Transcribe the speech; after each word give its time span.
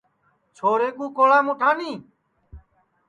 چھورے 0.55 0.89
کُو 0.97 1.05
کولام 1.17 1.45
اُٹھانی 1.49 1.91